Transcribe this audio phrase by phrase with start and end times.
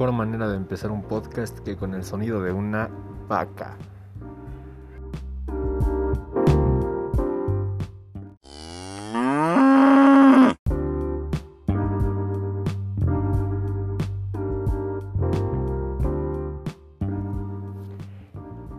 [0.00, 2.88] mejor manera de empezar un podcast que con el sonido de una
[3.28, 3.76] vaca.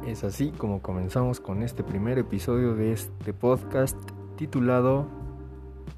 [0.08, 3.96] Es así como comenzamos con este primer episodio de este podcast
[4.38, 5.06] titulado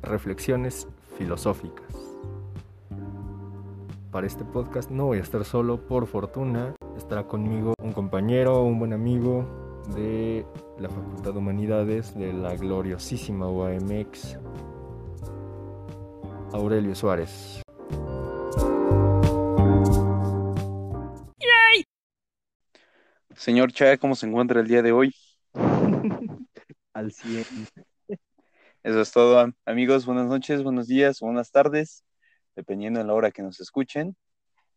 [0.01, 0.85] Reflexiones
[1.17, 1.82] filosóficas.
[4.13, 8.77] Para este podcast no voy a estar solo, por fortuna estará conmigo un compañero, un
[8.77, 10.45] buen amigo de
[10.77, 14.37] la Facultad de Humanidades de la gloriosísima UAMX,
[16.51, 17.63] Aurelio Suárez.
[23.35, 25.15] Señor Chá, ¿cómo se encuentra el día de hoy?
[26.93, 27.45] Al 100.
[28.83, 30.05] Eso es todo, amigos.
[30.05, 32.05] Buenas noches, buenos días, buenas tardes,
[32.55, 34.15] dependiendo de la hora que nos escuchen.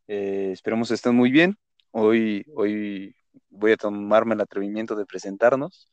[0.09, 1.57] Eh, esperemos estén muy bien.
[1.91, 3.15] Hoy, hoy
[3.51, 5.89] voy a tomarme el atrevimiento de presentarnos.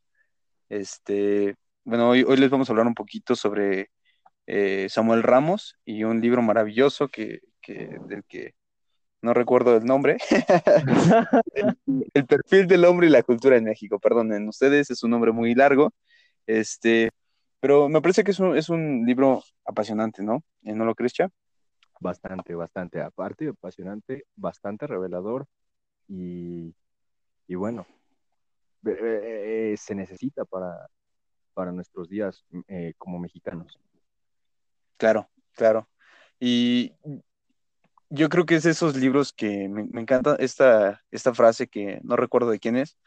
[0.70, 3.90] Este, bueno, hoy, hoy les vamos a hablar un poquito sobre
[4.48, 8.56] eh, Samuel Ramos y un libro maravilloso que, que, del que
[9.22, 10.18] no recuerdo el nombre.
[11.56, 11.78] el,
[12.14, 14.00] el, perfil del hombre y la cultura en México.
[14.00, 15.94] Perdonen ustedes, es un nombre muy largo.
[16.46, 17.10] Este,
[17.60, 20.44] pero me parece que es un, es un libro apasionante, ¿no?
[20.64, 21.30] ¿No lo crees, Cha?
[22.04, 23.02] Bastante, bastante.
[23.02, 25.48] Aparte, apasionante, bastante revelador
[26.10, 26.76] y,
[27.48, 27.88] y bueno,
[28.86, 30.90] eh, se necesita para,
[31.54, 33.80] para nuestros días eh, como mexicanos.
[34.98, 35.88] Claro, claro.
[36.42, 36.94] Y
[38.10, 42.02] yo creo que es de esos libros que me, me, encanta esta, esta frase que
[42.04, 42.98] no recuerdo de quién es,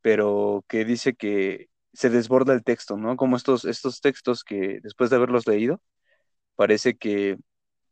[0.00, 3.16] pero que dice que se desborda el texto, ¿no?
[3.16, 5.80] Como estos, estos textos que después de haberlos leído,
[6.56, 7.38] parece que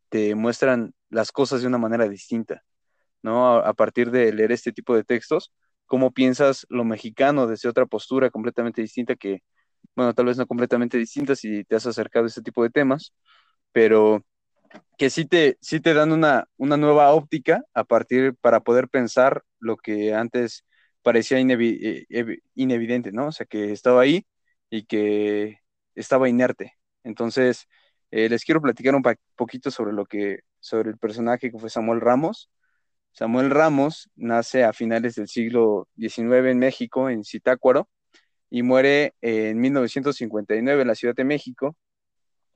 [0.09, 2.63] te muestran las cosas de una manera distinta,
[3.23, 3.57] ¿no?
[3.57, 5.53] A, partir de leer este tipo de textos,
[5.87, 9.43] cómo piensas lo mexicano desde otra postura completamente distinta que,
[9.97, 13.15] bueno, tal vez no completamente distinta si te has acercado a este tipo de temas,
[13.73, 14.25] pero
[14.99, 19.45] que sí te, sí te dan una, una nueva óptica a partir para poder pensar
[19.61, 20.65] lo que antes
[21.03, 22.07] parecía inevi
[22.55, 23.29] inevidente, ¿no?
[23.29, 24.27] O sea, que estaba ahí
[24.71, 25.59] y que
[25.95, 26.75] estaba inerte.
[27.05, 27.69] Entonces,
[28.11, 29.03] eh, les quiero platicar un
[29.37, 32.51] poquito sobre lo que, sobre el personaje que fue Samuel Ramos.
[33.13, 37.89] Samuel Ramos nace a finales del siglo XIX en México, en Zitácuaro,
[38.51, 41.77] y muere en 1959 en la Ciudad de México.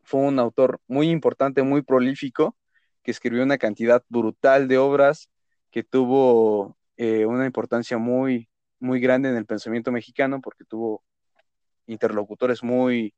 [0.02, 2.56] Fue un autor muy importante, muy prolífico,
[3.02, 5.30] que escribió una cantidad brutal de obras,
[5.70, 8.48] que tuvo eh, una importancia muy,
[8.78, 11.04] muy grande en el pensamiento mexicano porque tuvo
[11.86, 13.14] interlocutores muy,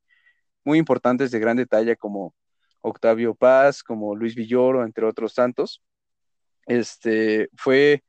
[0.64, 2.34] muy importantes de gran talla como
[2.80, 5.82] Octavio Paz, como Luis Villoro, entre otros tantos.
[6.66, 8.02] Este, fue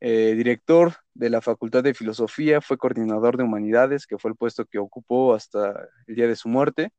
[0.00, 4.64] eh, director de la Facultad de Filosofía, fue coordinador de Humanidades, que fue el puesto
[4.66, 6.90] que ocupó hasta el día de su muerte.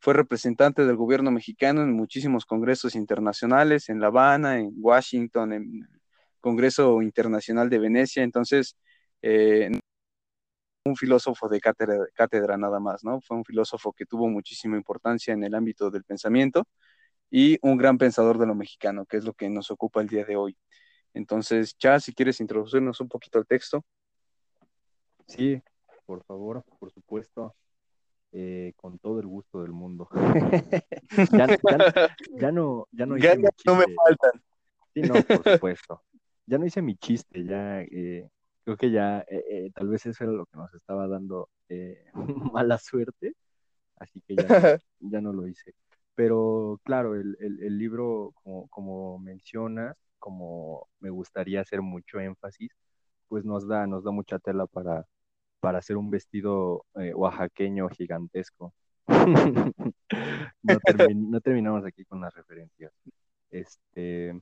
[0.00, 5.88] Fue representante del gobierno mexicano en muchísimos congresos internacionales, en La Habana, en Washington, en
[6.40, 8.76] Congreso Internacional de Venecia, entonces,
[9.22, 9.70] eh,
[10.84, 13.20] un filósofo de cátedra, cátedra, nada más, ¿no?
[13.20, 16.66] Fue un filósofo que tuvo muchísima importancia en el ámbito del pensamiento
[17.30, 20.24] y un gran pensador de lo mexicano, que es lo que nos ocupa el día
[20.24, 20.56] de hoy.
[21.14, 23.84] Entonces, ya, si quieres introducirnos un poquito al texto.
[25.26, 25.60] Sí,
[26.06, 27.54] por favor, por supuesto.
[28.30, 30.08] Eh, con todo el gusto del mundo.
[31.32, 33.34] ya, ya, ya, no, ya no, ya
[33.64, 34.42] no me faltan.
[34.92, 36.02] Sí, no, por supuesto
[36.48, 38.28] ya no hice mi chiste, ya eh,
[38.68, 42.04] creo que ya eh, eh, tal vez eso era lo que nos estaba dando eh,
[42.52, 43.34] mala suerte,
[43.96, 44.44] así que ya,
[45.00, 45.74] ya, no lo hice.
[46.14, 52.70] Pero claro, el, el, el libro, como, como, mencionas, como me gustaría hacer mucho énfasis,
[53.28, 55.06] pues nos da, nos da mucha tela para,
[55.60, 58.74] para hacer un vestido oaxaqueño gigantesco.
[60.62, 62.92] no, termin, no terminamos aquí con las referencias.
[63.50, 64.38] Este,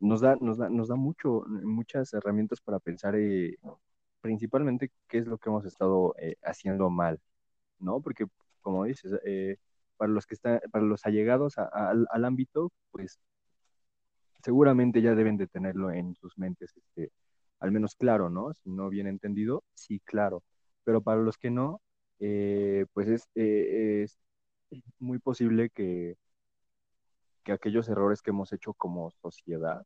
[0.00, 3.58] nos da, nos da, nos da mucho, muchas herramientas para pensar eh,
[4.20, 7.20] principalmente qué es lo que hemos estado eh, haciendo mal,
[7.78, 8.00] ¿no?
[8.00, 8.26] Porque,
[8.62, 9.56] como dices, eh,
[9.96, 13.20] para los que están, para los allegados al, al, ámbito, pues
[14.42, 17.12] seguramente ya deben de tenerlo en sus mentes, este,
[17.60, 18.52] al menos claro, ¿no?
[18.54, 20.42] Si no bien entendido, sí, claro.
[20.84, 21.80] Pero para los que no,
[22.18, 24.18] pues es, es
[24.98, 26.16] muy posible que
[27.44, 29.84] que aquellos errores que hemos hecho como sociedad,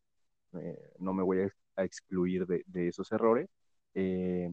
[0.55, 3.49] eh, no me voy a, a excluir de, de, esos errores,
[3.95, 4.53] eh,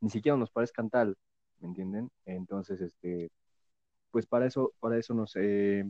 [0.00, 1.16] ni siquiera nos parezcan tal,
[1.60, 2.10] ¿me entienden?
[2.26, 3.30] Entonces, este,
[4.10, 5.84] pues para eso, para eso nos, eh,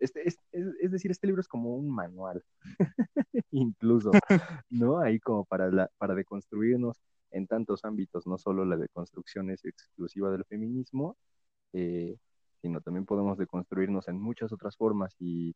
[0.00, 2.44] Este, es, es, decir, este libro es como un manual,
[3.52, 4.10] incluso,
[4.70, 4.98] ¿no?
[5.00, 10.30] Ahí como para, la, para deconstruirnos en tantos ámbitos, no solo la deconstrucción es exclusiva
[10.30, 11.16] del feminismo,
[11.72, 12.16] eh,
[12.62, 15.54] sino también podemos deconstruirnos en muchas otras formas y,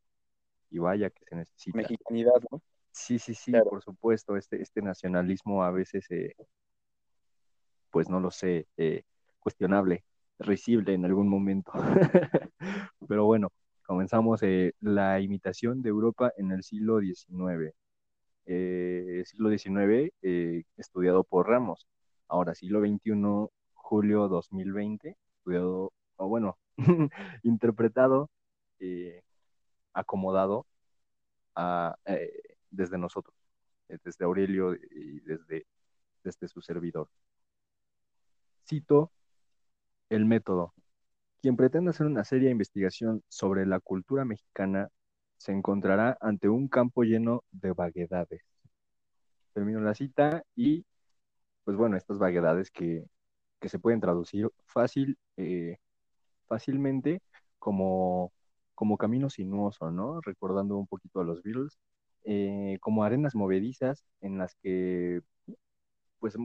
[0.71, 1.79] y vaya que se necesita.
[1.79, 2.61] Mexicanidad, ¿no?
[2.91, 6.35] Sí, sí, sí, por supuesto, este, este nacionalismo a veces, eh,
[7.91, 9.05] pues no lo sé, eh,
[9.39, 10.03] cuestionable,
[10.39, 11.73] risible en algún momento.
[13.09, 13.53] Pero bueno,
[13.87, 17.75] comenzamos eh, la imitación de Europa en el siglo XIX.
[18.47, 20.13] Eh, siglo XIX,
[20.77, 21.87] estudiado por Ramos.
[22.29, 26.57] Ahora, siglo XXI, julio 2020, estudiado, o bueno,
[27.43, 28.31] interpretado,
[29.93, 30.67] acomodado
[31.55, 31.97] a,
[32.71, 33.35] desde nosotros,
[33.89, 35.67] eh, desde Aurelio y desde,
[36.23, 37.09] desde su servidor.
[38.69, 39.11] Cito
[40.09, 40.75] el método.
[41.41, 44.89] Quien pretenda hacer una seria investigación sobre la cultura mexicana
[45.39, 48.43] se encontrará ante un campo lleno de vaguedades.
[49.53, 50.85] Termino la cita y,
[51.65, 53.05] pues bueno, estas vaguedades que,
[53.63, 55.79] se pueden traducir fácil, eh,
[56.47, 57.23] fácilmente
[57.59, 58.33] como,
[58.75, 60.21] como camino sinuoso, ¿no?
[60.21, 61.79] Recordando un poquito a los Beatles,
[62.25, 65.21] eh, como arenas movedizas en las que
[66.19, 66.37] pues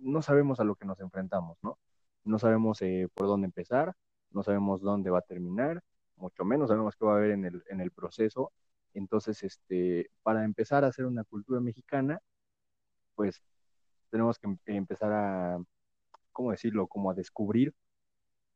[0.00, 1.78] no sabemos a lo que nos enfrentamos, ¿no?
[2.24, 3.94] No sabemos eh, por dónde empezar,
[4.30, 5.82] no sabemos dónde va a terminar,
[6.16, 8.52] mucho menos sabemos qué va a haber en el, en el proceso.
[8.94, 12.20] Entonces, este, para empezar a hacer una cultura mexicana,
[13.14, 13.42] pues
[14.10, 15.58] tenemos que em, empezar a,
[16.32, 16.86] ¿cómo decirlo?
[16.88, 17.74] Como a descubrir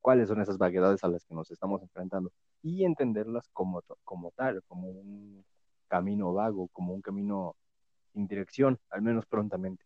[0.06, 2.30] cuáles son esas vaguedades a las que nos estamos enfrentando
[2.62, 5.44] y entenderlas como, como tal, como un
[5.88, 7.56] camino vago, como un camino
[8.12, 9.84] sin dirección, al menos prontamente.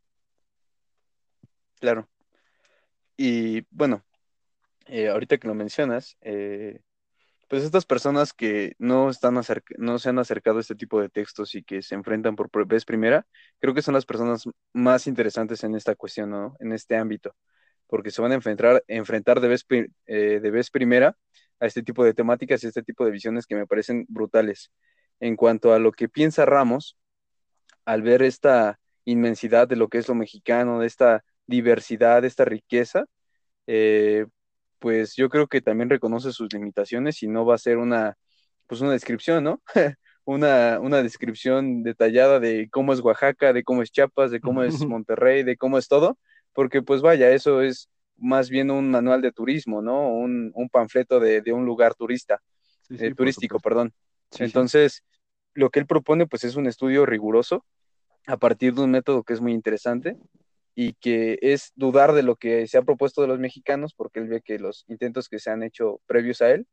[1.80, 2.06] Claro.
[3.16, 4.02] Y bueno,
[4.84, 6.82] eh, ahorita que lo mencionas, eh,
[7.48, 9.40] pues estas personas que no, están
[9.78, 12.84] no se han acercado a este tipo de textos y que se enfrentan por vez
[12.84, 13.26] primera,
[13.58, 14.44] creo que son las personas
[14.74, 16.56] más interesantes en esta cuestión, ¿no?
[16.60, 17.34] En este ámbito,
[17.90, 19.66] porque se van a enfrentar, enfrentar de, vez,
[20.06, 21.16] eh, de vez primera
[21.58, 24.72] a este tipo de temáticas y este tipo de visiones que me parecen brutales
[25.20, 26.96] en cuanto a lo que piensa Ramos
[27.84, 32.44] al ver esta inmensidad de lo que es lo mexicano, de esta diversidad, de esta
[32.44, 33.04] riqueza,
[33.66, 34.26] eh,
[34.78, 38.16] pues yo creo que también reconoce sus limitaciones y no va a ser una,
[38.66, 39.62] pues una descripción, ¿no?
[40.24, 44.74] una, una descripción detallada de cómo es Oaxaca, de cómo es Chiapas, de cómo es
[44.86, 46.18] Monterrey, de cómo es todo,
[46.52, 50.08] porque pues vaya, eso es más bien un manual de turismo, ¿no?
[50.08, 52.40] Un, panfleto de, un lugar turista,
[52.90, 53.92] eh, turístico, perdón.
[54.38, 55.02] Entonces,
[55.54, 57.64] lo que él propone pues es un estudio riguroso
[58.26, 60.16] a partir de un método que es muy interesante
[60.74, 64.28] y que es dudar de lo que se ha propuesto de los mexicanos porque él
[64.28, 66.66] ve que los intentos que se han hecho previos a él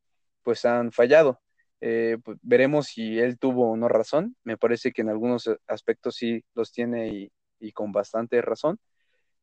[0.44, 1.42] pues han fallado.
[1.82, 4.36] Eh, pues, veremos si él tuvo o no razón.
[4.44, 7.30] Me parece que en algunos aspectos sí los tiene
[7.60, 8.80] y, con bastante razón.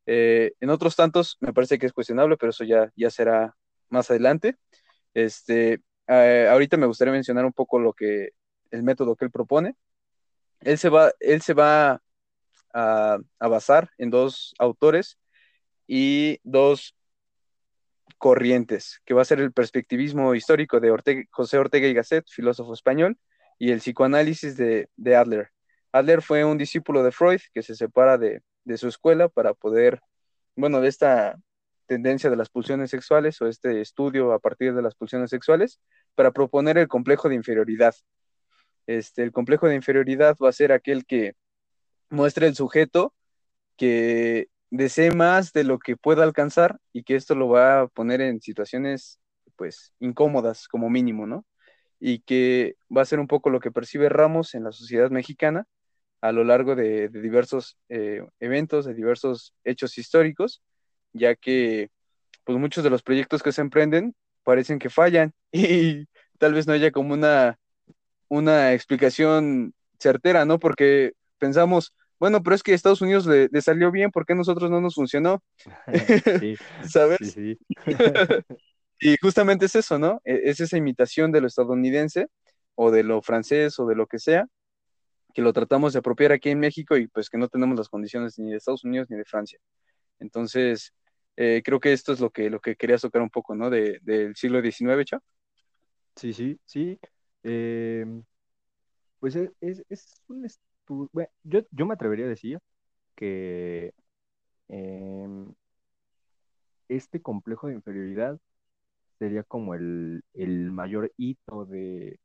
[0.05, 3.55] Eh, en otros tantos me parece que es cuestionable, pero eso ya, ya será
[3.89, 4.57] más adelante.
[5.13, 8.29] Este, eh, ahorita me gustaría mencionar un poco lo que
[8.71, 9.75] el método que él propone.
[10.61, 12.01] Él se va, él se va
[12.73, 15.17] a, basar en dos autores
[15.87, 16.95] y dos
[18.17, 23.17] corrientes, que va a ser el perspectivismo histórico de José Ortega y Gasset, filósofo español,
[23.59, 25.51] y el psicoanálisis de, Adler.
[25.91, 30.01] Adler fue un discípulo de Freud que se separa de, de, su escuela para poder,
[30.55, 31.37] bueno, de esta
[31.87, 35.79] tendencia de las pulsiones sexuales o este estudio a partir de las pulsiones sexuales,
[36.15, 37.95] para proponer el complejo de inferioridad,
[38.87, 41.33] este, el complejo de inferioridad va a ser aquel que
[42.09, 43.13] muestre el sujeto
[43.77, 48.21] que desee más de lo que pueda alcanzar y que esto lo va a poner
[48.21, 49.19] en situaciones
[49.55, 51.45] pues incómodas como mínimo, ¿no?
[51.99, 55.65] Y que va a ser un poco lo que percibe Ramos en la sociedad mexicana
[56.21, 60.61] a lo largo de, diversos eh, eventos, de diversos hechos históricos,
[61.13, 61.89] ya que
[62.43, 66.05] pues muchos de los proyectos que se emprenden parecen que fallan y
[66.37, 67.57] tal vez no haya como una
[68.27, 70.59] una explicación certera, ¿no?
[70.59, 74.69] Porque pensamos, bueno, pero es que a Estados Unidos le, salió bien, ¿por qué nosotros
[74.69, 75.43] no nos funcionó?
[76.39, 76.55] Sí,
[76.89, 77.17] ¿Sabes?
[77.33, 77.57] Sí,
[78.99, 80.21] y justamente es eso, ¿no?
[80.23, 82.27] E, es esa imitación de lo estadounidense
[82.75, 84.47] o de lo francés o de lo que sea,
[85.35, 88.39] que lo tratamos de apropiar aquí en México y pues que no tenemos las condiciones
[88.39, 89.59] ni de Estados Unidos ni de Francia.
[90.17, 90.93] Entonces,
[91.35, 93.69] eh, creo que esto es lo que, lo que quería tocar un poco, ¿no?
[93.69, 95.19] De, del siglo XIX, ¿cha?
[96.15, 96.97] Sí, sí, sí.
[97.43, 98.23] Em,
[99.19, 99.83] pues e, es,
[100.29, 101.09] un estudio,
[101.43, 102.59] yo, me atrevería a decir
[103.15, 103.93] que
[104.69, 105.53] em,
[106.87, 108.39] este complejo de inferioridad
[109.19, 110.23] sería como el,
[110.71, 112.19] mayor hito de,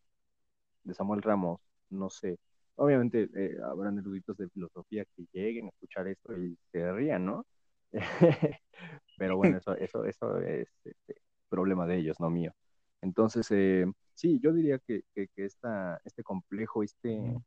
[0.84, 2.38] de Samuel Ramos, no sé.
[2.82, 7.44] Obviamente eh, habrán eruditos de filosofía que lleguen a escuchar esto y se rían, ¿no?
[9.18, 11.20] Pero bueno, eso, eso, eso es este,
[11.50, 12.54] problema de ellos, no mío.
[13.02, 13.84] Entonces, eh,
[14.14, 17.38] sí, yo diría que, que, este complejo, este,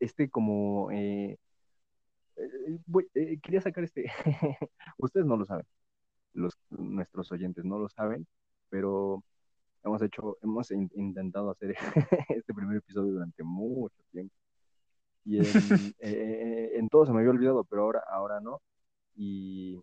[0.00, 1.38] este como, eh,
[3.40, 4.10] quería sacar este,
[4.98, 5.66] ustedes no lo saben,
[6.32, 8.26] los, nuestros oyentes no lo saben,
[8.68, 9.22] pero
[9.84, 11.74] hemos hecho, hemos intentado hacer
[12.28, 14.34] este primer episodio durante mucho tiempo.
[15.24, 15.44] Y en,
[15.98, 18.60] en, todo se me había olvidado, pero ahora, ahora no.
[19.14, 19.80] Y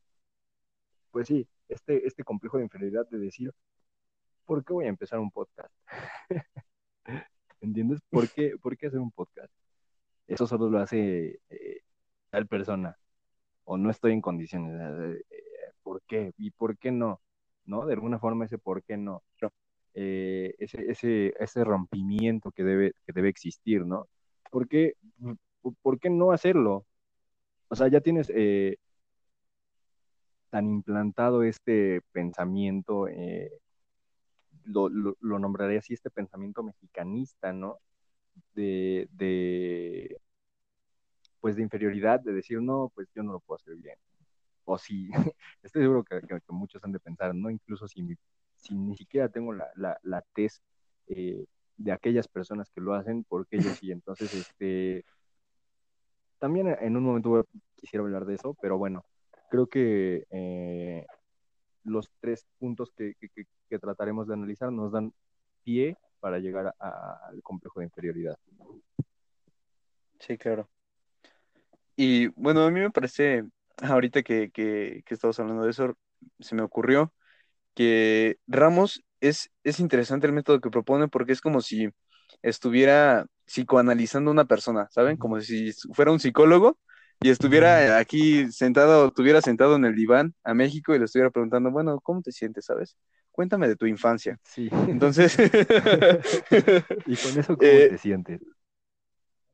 [1.12, 3.54] pues sí, este, este complejo de inferioridad de decir,
[4.46, 5.74] ¿por qué voy a empezar un podcast?
[7.62, 8.00] ¿Entiendes?
[8.10, 9.54] ¿Por qué, ¿Por qué hacer un podcast?
[10.28, 11.82] Eso solo lo hace eh,
[12.30, 12.98] tal persona.
[13.66, 14.74] O no estoy en condiciones.
[15.30, 15.44] Eh,
[15.84, 16.34] ¿Por qué?
[16.38, 17.22] ¿Y por qué no?
[17.66, 17.86] ¿No?
[17.86, 19.24] De alguna forma ese por qué no.
[19.96, 24.08] Eh, ese, ese, ese rompimiento que debe, que debe existir, ¿no?
[24.52, 24.94] ¿Por qué,
[25.82, 26.86] ¿Por qué no hacerlo?
[27.70, 28.78] O sea, ya tienes eh,
[30.50, 33.52] tan implantado este pensamiento, eh,
[34.66, 37.80] lo, lo, nombraré así, este pensamiento mexicanista, ¿no?
[38.54, 40.20] De, de,
[41.40, 43.98] pues de inferioridad, de decir, no, pues yo no lo puedo hacer bien.
[44.66, 45.10] O si,
[45.64, 47.50] estoy seguro que, muchos han de pensar, ¿no?
[47.50, 48.02] Incluso si,
[48.60, 50.64] si ni siquiera tengo la, la, la test
[51.08, 51.46] eh,
[51.78, 53.92] de aquellas personas que lo hacen, porque ellos sí.
[53.92, 55.06] Entonces, este,
[56.38, 59.06] también en un momento quisiera hablar de eso, pero bueno,
[59.50, 61.06] creo que eh,
[61.84, 63.16] los tres puntos que,
[63.80, 65.14] trataremos de analizar nos dan
[65.64, 68.38] pie para llegar al complejo de inferioridad.
[70.20, 70.68] Sí, claro.
[71.96, 73.44] Y bueno, a mí me parece,
[73.78, 75.96] ahorita que, que, estamos hablando de eso,
[76.40, 77.14] se me ocurrió
[77.80, 81.88] que Ramos es, es interesante el método que propone porque es como si
[82.42, 85.16] estuviera psicoanalizando a una persona, ¿saben?
[85.16, 86.78] Como si fuera un psicólogo
[87.22, 91.72] y estuviera aquí sentado, estuviera sentado en el diván a México y le estuviera preguntando,
[91.72, 92.98] bueno, ¿cómo te sientes, sabes?
[93.32, 94.38] Cuéntame de tu infancia.
[94.44, 94.70] Sí.
[94.90, 95.38] Entonces.
[97.06, 98.42] y con eso, ¿cómo eh, te sientes?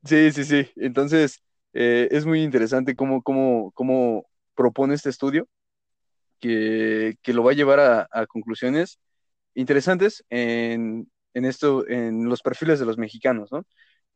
[0.02, 0.68] Sí, sí, sí.
[0.74, 5.46] Entonces, eh, es muy interesante cómo, cómo, cómo propone este estudio,
[6.40, 8.98] que, que lo va a llevar a, conclusiones
[9.54, 13.64] interesantes en, en, esto, en los perfiles de los mexicanos, ¿no?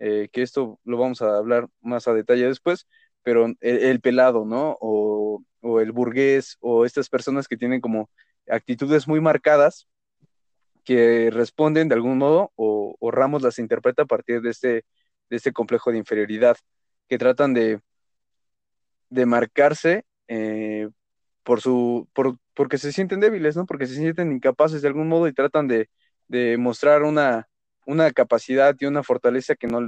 [0.01, 2.87] Eh, que esto lo vamos a hablar más a detalle después,
[3.23, 4.77] pero el, pelado, ¿no?
[4.81, 5.43] O,
[5.81, 8.11] el burgués, o estas personas que tienen como
[8.49, 9.89] actitudes muy marcadas,
[10.85, 14.85] que responden de algún modo, o, Ramos las interpreta a partir de este,
[15.29, 16.57] de este complejo de inferioridad,
[17.09, 17.81] que tratan de,
[19.11, 20.89] de marcarse eh,
[21.43, 23.67] por su, por, porque se sienten débiles, ¿no?
[23.67, 25.89] Porque se sienten incapaces de algún modo y tratan de,
[26.29, 27.49] de mostrar una,
[27.87, 29.81] una capacidad y una fortaleza que no,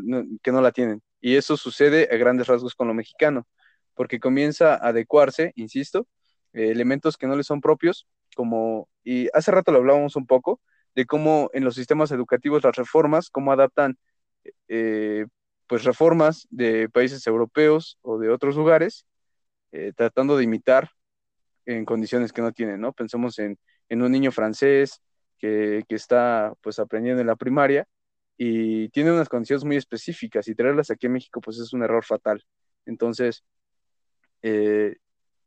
[0.43, 1.03] que no la tienen.
[1.21, 3.47] Y eso sucede a grandes rasgos con lo mexicano,
[3.95, 6.07] porque comienza a adecuarse, insisto,
[6.53, 10.61] eh, elementos que no le son propios, como, y hace rato lo hablábamos un poco,
[10.95, 13.97] de cómo en los sistemas educativos las reformas, cómo adaptan
[14.69, 15.27] eh,
[15.67, 19.07] pues reformas de países europeos o de otros lugares,
[19.73, 20.91] eh, tratando de imitar
[21.67, 22.93] en condiciones que no tienen, ¿no?
[22.93, 23.59] Pensemos en,
[23.91, 25.03] un niño francés,
[25.39, 27.87] que, está pues aprendiendo en la primaria
[28.37, 32.05] y tiene unas condiciones muy específicas y traerlas aquí a México pues es un error
[32.05, 32.43] fatal.
[32.87, 33.45] Entonces,
[34.43, 34.97] eh,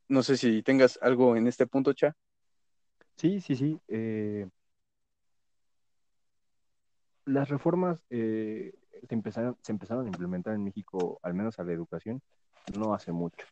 [0.08, 2.16] no sé si tengas algo en este punto, Cha.
[3.18, 3.80] Sí, sí, sí.
[3.88, 4.48] Eh,
[7.26, 8.74] las reformas eh,
[9.08, 12.22] se, empezaron, se empezaron a implementar en México, al menos a la educación,
[12.78, 13.46] no hace mucho.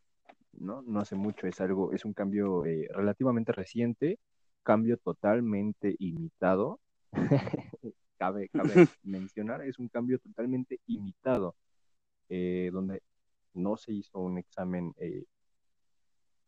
[0.54, 0.82] ¿No?
[0.84, 4.20] No hace mucho, es algo, es un cambio relativamente reciente
[4.64, 6.80] cambio totalmente imitado.
[8.18, 8.50] cabe,
[9.04, 11.56] mencionar, es un cambio totalmente imitado,
[12.30, 13.04] eh, donde
[13.54, 15.26] no se hizo un examen eh,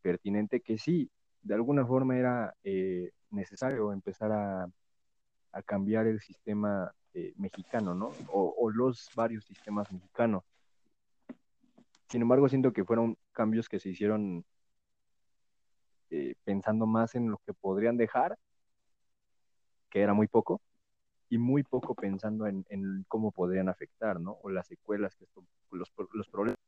[0.01, 1.12] pertinente que sí,
[1.43, 4.67] de alguna forma era eh, necesario empezar a,
[5.65, 6.93] cambiar el sistema
[7.38, 8.12] mexicano, ¿no?
[8.27, 10.43] o, los varios sistemas mexicanos.
[12.09, 14.45] Sin embargo, siento que fueron cambios que se hicieron
[16.12, 18.38] eh, pensando más en lo que podrían dejar,
[19.89, 20.62] que era muy poco,
[21.29, 24.38] y muy poco pensando en, cómo podrían afectar, ¿no?
[24.43, 26.59] O las secuelas, que esto, los, los problemas.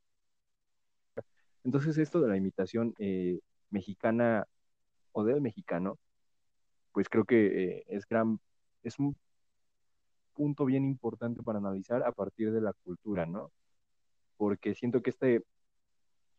[1.64, 3.40] Entonces, esto de la imitación eh,
[3.70, 4.48] mexicana
[5.12, 5.98] o del mexicano,
[6.94, 8.40] pues creo que eh, es gran,
[8.84, 9.16] es un
[10.34, 13.52] punto bien importante para analizar a partir de la cultura, ¿no?
[14.38, 15.44] Porque siento que este,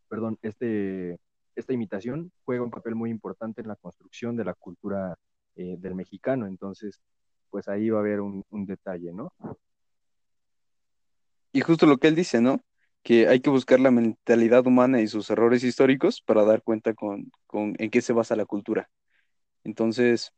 [0.09, 1.19] perdón, este
[1.59, 5.17] esta imitación juega un papel muy importante en la construcción de la cultura
[5.57, 6.47] eh, del mexicano.
[6.47, 7.01] Entonces,
[7.51, 9.33] pues ahí va a haber un, un detalle, ¿no?
[11.53, 12.61] Y justo lo que él dice, ¿no?
[13.03, 17.33] Que hay que buscar la mentalidad humana y sus errores históricos para dar cuenta con,
[17.47, 18.89] con en qué se basa la cultura.
[19.65, 20.33] Entonces,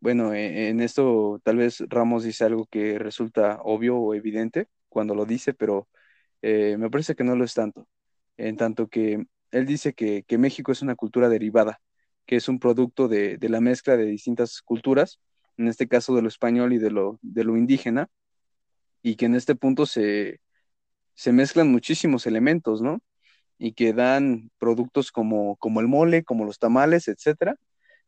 [0.00, 5.14] bueno, e- en esto tal vez Ramos dice algo que resulta obvio o evidente cuando
[5.14, 5.88] lo dice, pero
[6.42, 7.88] eh, me parece que no lo es tanto.
[8.36, 11.80] En tanto que él dice que, que México es una cultura derivada,
[12.26, 15.20] que es un producto de, de la mezcla de distintas culturas,
[15.56, 18.08] en este caso de lo español y de lo, de lo indígena,
[19.02, 20.40] y que en este punto se,
[21.14, 23.00] se mezclan muchísimos elementos, ¿no?
[23.58, 27.56] Y que dan productos como, como el mole, como los tamales, etcétera.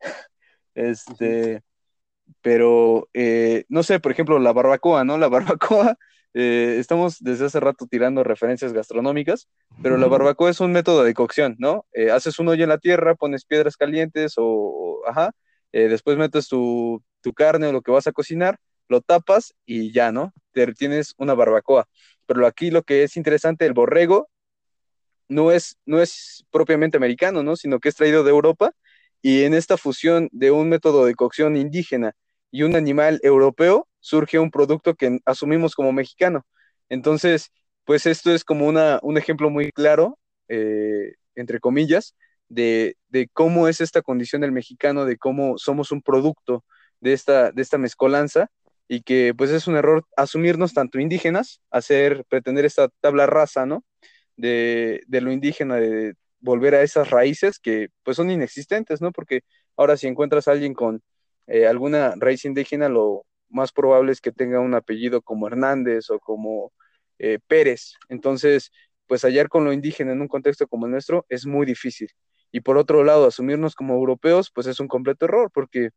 [0.73, 1.63] Este,
[2.41, 5.19] pero eh, no sé, por ejemplo, la barbacoa, ¿no?
[5.19, 5.97] La barbacoa,
[6.33, 9.49] eh, estamos desde hace rato tirando referencias gastronómicas,
[9.83, 11.87] pero la barbacoa es un método de cocción, ¿no?
[11.93, 15.33] Eh, haces un hoyo en la tierra, pones piedras calientes o, ajá,
[15.73, 18.59] eh, después metes tu, tu carne o lo que vas a cocinar,
[18.89, 20.33] lo tapas y ya, ¿no?
[20.53, 21.87] Te tienes una barbacoa.
[22.27, 24.29] Pero aquí lo que es interesante, el borrego
[25.29, 27.57] no es, no es propiamente americano, ¿no?
[27.57, 28.73] Sino que es traído de Europa
[29.23, 32.15] y en esta fusión de un método de cocción indígena
[32.51, 36.47] y un animal europeo surge un producto que asumimos como mexicano.
[36.89, 37.51] Entonces,
[37.85, 42.15] pues esto es como una, un ejemplo muy claro, eh, entre comillas,
[42.49, 46.65] de, de cómo es esta condición del mexicano, de cómo somos un producto
[47.01, 48.49] de esta, de esta mezcolanza
[48.89, 53.85] y que pues es un error asumirnos tanto indígenas, hacer, pretender esta tabla rasa, ¿no?
[54.37, 59.13] De, de lo indígena, de volver a esas raíces que pues son inexistentes, ¿no?
[59.13, 59.43] Porque
[59.77, 61.03] ahora si encuentras a alguien con
[61.51, 66.21] eh, alguna raíz indígena, lo más probable es que tenga un apellido como Hernández o
[66.21, 66.73] como
[67.19, 67.95] eh, Pérez.
[68.09, 68.71] Entonces,
[69.07, 72.09] pues hallar con lo indígena en un contexto como el nuestro es muy difícil.
[72.53, 75.91] Y por otro lado, asumirnos como europeos, pues es un completo error, porque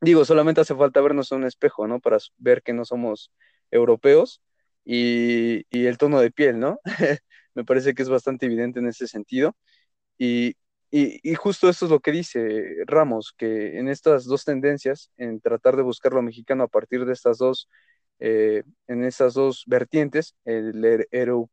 [0.00, 2.00] digo, solamente hace falta vernos en un espejo, ¿no?
[2.00, 3.32] Para ver que no somos
[3.70, 4.42] europeos
[4.84, 6.80] y, y el tono de piel, ¿no?
[7.54, 9.56] Me parece que es bastante evidente en ese sentido.
[10.18, 10.56] Y,
[10.90, 15.76] y, justo esto es lo que dice Ramos, que en estas dos tendencias, en tratar
[15.76, 17.68] de buscar lo mexicano a partir de estas dos,
[18.18, 21.46] eh, en estas dos vertientes, el, el,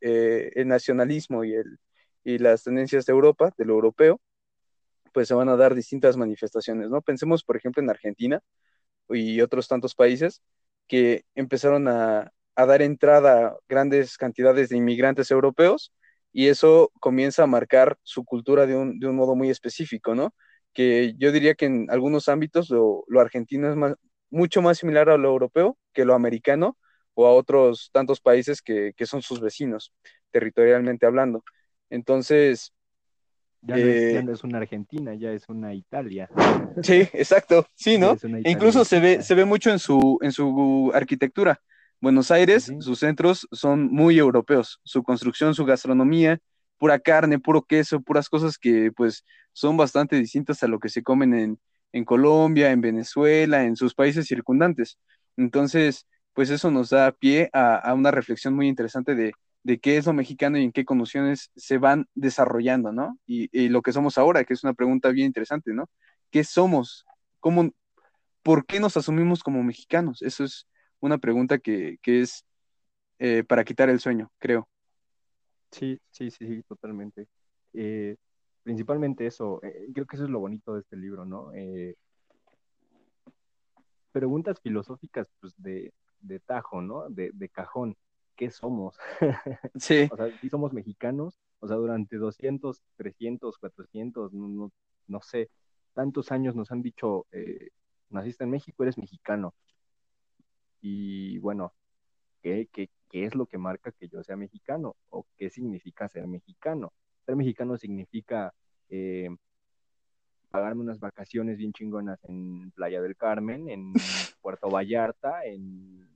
[0.00, 1.54] eh, el nacionalismo y,
[2.24, 4.20] y las tendencias de Europa, de lo europeo,
[5.12, 7.02] pues se van a dar distintas manifestaciones, ¿no?
[7.02, 8.40] Pensemos, por ejemplo, en Argentina
[9.08, 10.42] y otros tantos países
[10.88, 15.92] que empezaron a, a dar entrada a grandes cantidades de inmigrantes europeos
[16.36, 20.34] y eso comienza a marcar su cultura de un, de un modo muy específico, ¿no?
[20.74, 23.94] Que yo diría que en algunos ámbitos lo, lo argentino es más,
[24.28, 26.76] mucho más similar a lo europeo que lo americano
[27.14, 29.94] o a otros tantos países que, que son sus vecinos,
[30.30, 31.42] territorialmente hablando.
[31.88, 32.74] Entonces...
[33.62, 36.28] Ya no, es, ya no, es, una Argentina, ya es una Italia.
[36.82, 38.14] Sí, exacto, sí, ¿no?
[38.44, 41.62] E incluso se ve, se ve mucho en su, en su arquitectura.
[42.00, 46.38] Buenos Aires, sus centros son muy europeos, su construcción, su gastronomía,
[46.78, 51.02] pura carne, puro queso, puras cosas que pues son bastante distintas a lo que se
[51.02, 51.58] comen en,
[51.92, 54.98] en Colombia, en Venezuela, en sus países circundantes.
[55.36, 59.32] Entonces, pues eso nos da pie a, a una reflexión muy interesante de,
[59.62, 63.18] de, qué es lo mexicano y en qué condiciones se van desarrollando, ¿no?
[63.26, 65.88] Y, y, lo que somos ahora, que es una pregunta bien interesante, ¿no?
[66.30, 67.06] ¿Qué somos?
[67.40, 67.70] ¿Cómo,
[68.42, 70.22] ¿Por qué nos asumimos como mexicanos?
[70.22, 70.66] Eso es
[71.00, 72.44] una pregunta que, que es
[73.18, 74.68] eh, para quitar el sueño, creo.
[75.70, 77.28] Sí, sí, sí, sí totalmente.
[77.72, 78.16] Eh,
[78.62, 81.52] principalmente eso, eh, creo que eso es lo bonito de este libro, ¿no?
[81.54, 81.96] Eh,
[84.12, 87.08] preguntas filosóficas, pues, de, de tajo, ¿no?
[87.10, 87.96] De, de, cajón.
[88.36, 88.96] ¿Qué somos?
[89.76, 90.08] Sí.
[90.10, 94.72] o sea, si somos mexicanos, o sea, durante 200, 300, 400, no, no,
[95.08, 95.50] no sé,
[95.94, 97.26] tantos años nos han dicho,
[98.10, 99.54] naciste en México, eres mexicano.
[100.80, 101.72] Y bueno,
[102.42, 104.96] ¿qué, qué, ¿qué es lo que marca que yo sea mexicano?
[105.10, 106.92] ¿O qué significa ser mexicano?
[107.24, 108.54] Ser mexicano significa
[108.88, 109.28] eh,
[110.50, 113.92] pagarme unas vacaciones bien chingonas en Playa del Carmen, en
[114.40, 116.08] Puerto Vallarta, en,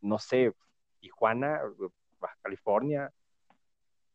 [0.00, 0.52] no sé,
[1.00, 1.60] Tijuana,
[2.20, 3.12] Baja California.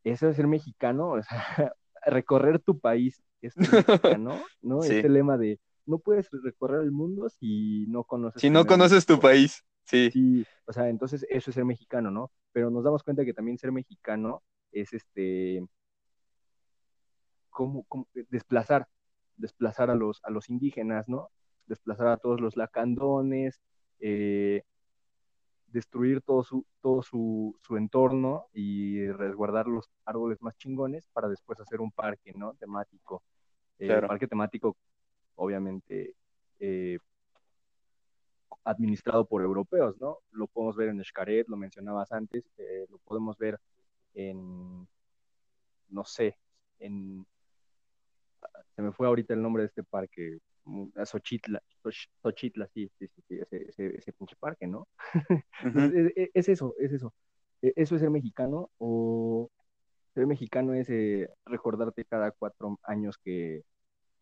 [0.04, 1.74] Eso es ser mexicano, o sea,
[2.06, 4.82] recorrer tu país es mexicano, ¿no?
[4.82, 4.96] Sí.
[4.96, 8.40] Este lema de no puedes recorrer el mundo si no conoces.
[8.40, 10.10] Si no conoces tu país, sí.
[10.12, 12.30] Sí, o sea, entonces eso es ser mexicano, ¿no?
[12.52, 15.66] Pero nos damos cuenta que también ser mexicano es este,
[17.48, 18.86] como, como desplazar,
[19.36, 21.30] desplazar a los, a los indígenas, ¿no?
[21.66, 23.60] Desplazar a todos los lacandones,
[24.00, 24.62] eh,
[25.68, 31.58] destruir todo su, todo su, su entorno y resguardar los árboles más chingones para después
[31.60, 32.54] hacer un parque, ¿no?
[32.54, 33.22] Temático.
[33.78, 34.08] Eh, claro.
[34.08, 34.76] parque temático
[35.38, 36.14] obviamente
[36.60, 36.98] eh,
[38.64, 40.18] administrado por europeos, ¿no?
[40.32, 43.58] Lo podemos ver en Xcaret, lo mencionabas antes, eh, lo podemos ver
[44.14, 44.86] en,
[45.88, 46.36] no sé,
[46.78, 47.26] en,
[48.76, 51.62] se me fue ahorita el nombre de este parque, mm, Xochitla,
[52.22, 54.86] Xochitla, sí, sí, sí, ese, ese, pinche parque, ¿no?
[56.34, 57.14] es, eso, es eso.
[57.62, 59.50] E, ¿Eso es ser mexicano o
[60.14, 63.64] ser mexicano es eh, recordarte cada cuatro años que,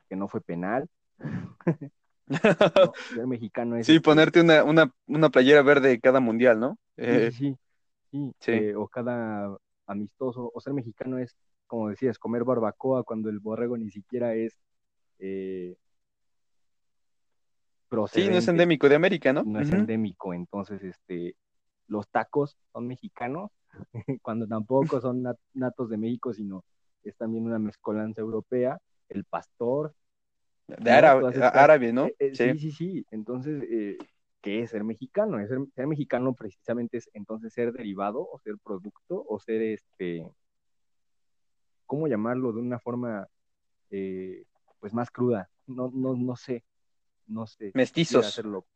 [0.08, 0.88] que no fue penal?
[2.28, 3.86] ser mexicano es...
[3.86, 6.78] Sí, este ponerte una, una, una, playera verde cada mundial, ¿no?
[6.96, 7.56] Sí, eh, sí,
[8.10, 8.52] sí.
[8.52, 13.76] Eh, o cada amistoso, o ser mexicano es, como decías, comer barbacoa cuando el borrego
[13.76, 14.58] ni siquiera es...
[15.18, 15.76] Eh,
[18.08, 19.44] sí, no es endémico de América, ¿no?
[19.44, 21.36] No es endémico, entonces, este,
[21.86, 23.50] los tacos son mexicanos,
[24.22, 25.24] cuando tampoco son
[25.54, 26.64] natos de México, sino
[27.04, 29.94] es también una mezcolanza europea, el pastor.
[30.66, 32.06] De árabe, ¿no?
[32.06, 32.58] Eh, eh, sí.
[32.58, 33.98] sí, sí, Entonces, eh,
[34.40, 35.38] ¿qué es ser mexicano?
[35.46, 40.26] ser, mexicano precisamente es entonces ser derivado o ser producto o ser este,
[41.86, 42.52] ¿cómo llamarlo?
[42.52, 43.28] De una forma,
[43.88, 45.48] pues más cruda.
[45.66, 46.64] No, no, no sé,
[47.26, 47.72] no sé.
[47.74, 48.26] Mestizos.
[48.26, 48.66] Hacerlo.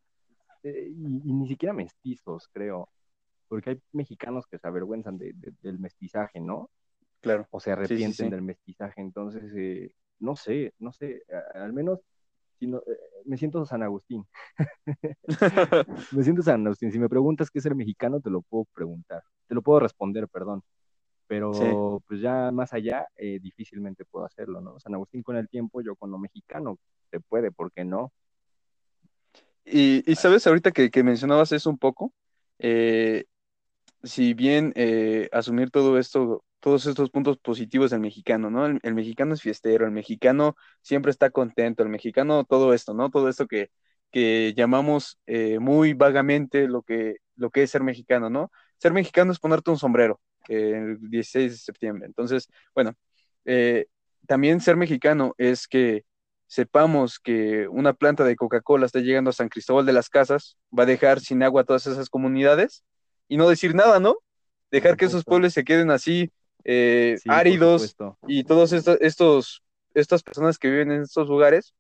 [0.63, 2.89] y, ni siquiera mestizos, creo
[3.51, 6.71] porque hay mexicanos que se avergüenzan del mestizaje, ¿no?
[7.21, 7.49] Claro.
[7.51, 11.23] O se arrepienten del mestizaje, entonces, eh, no sé, no sé,
[11.55, 12.01] al menos
[12.61, 12.81] si eh,
[13.25, 14.25] me siento San Agustín.
[16.13, 16.93] me siento San Agustín.
[16.93, 20.29] Si me preguntas qué es ser mexicano, te lo puedo preguntar, te lo puedo responder,
[20.29, 20.63] perdón.
[21.27, 24.81] Pero pues ya más allá, eh, difícilmente puedo hacerlo, ¿no?
[24.81, 26.77] San Agustín con el tiempo, yo con lo mexicano,
[27.11, 28.13] se puede, ¿por qué no?
[29.65, 32.13] Y, sabes, ahorita que, que mencionabas eso un poco,
[32.59, 33.27] eh,
[34.03, 38.67] si bien eh, asumir todo esto, todos estos puntos positivos del mexicano, ¿no?
[38.67, 43.11] El, mexicano es fiestero, el mexicano siempre está contento, el mexicano todo esto, ¿no?
[43.11, 43.71] Todo esto que,
[44.13, 48.51] que llamamos eh, muy vagamente lo que, lo que es ser mexicano, ¿no?
[48.79, 52.07] Ser mexicano es ponerte un sombrero el 16 de septiembre.
[52.07, 52.95] Entonces, bueno,
[53.45, 53.87] eh,
[54.27, 56.05] también ser mexicano es que
[56.47, 60.83] sepamos que una planta de Coca-Cola está llegando a San Cristóbal de las Casas, va
[60.83, 62.85] a dejar sin agua a todas esas comunidades
[63.29, 64.17] y no decir nada, ¿no?
[64.71, 66.33] Dejar que esos pueblos se queden así
[66.65, 67.97] eh, áridos
[68.27, 69.63] y todos estos, estos,
[69.95, 71.75] estas personas que viven en estos lugares,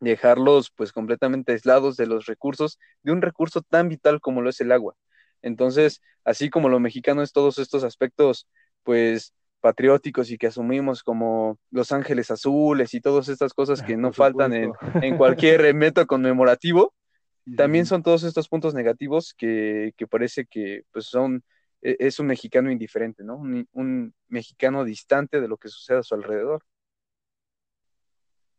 [0.00, 4.60] dejarlos pues completamente aislados de los recursos, de un recurso tan vital como lo es
[4.60, 4.94] el agua.
[5.42, 8.48] Entonces, así como lo mexicano es todos estos aspectos
[8.82, 14.12] pues patrióticos y que asumimos como los ángeles azules y todas estas cosas que no
[14.12, 16.94] faltan en, en cualquier método conmemorativo,
[17.56, 21.42] también son todos estos puntos negativos que, parece que pues son,
[21.82, 23.36] es un mexicano indiferente, ¿no?
[23.36, 26.64] Un, mexicano distante de lo que sucede a su alrededor.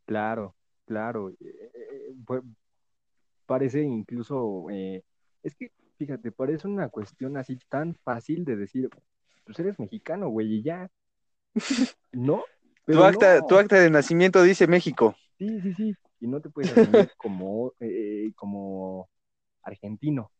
[0.05, 0.55] Claro,
[0.85, 1.29] claro.
[1.29, 2.43] Eh, eh, pues,
[3.45, 5.03] parece incluso, eh,
[5.41, 8.89] es que, fíjate, parece una cuestión así tan fácil de decir,
[9.45, 10.91] pues eres mexicano, güey, y ya.
[12.11, 12.43] ¿No?
[12.85, 15.15] tu, acta, tu acta de nacimiento dice México.
[15.37, 19.09] Sí, sí, sí y no te puedes asumir como, eh, como
[19.61, 20.31] argentino,